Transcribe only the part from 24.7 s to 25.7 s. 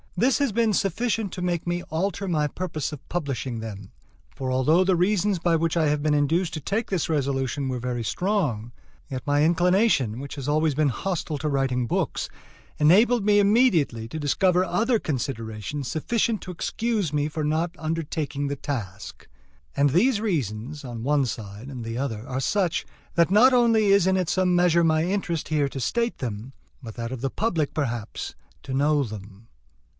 my interest here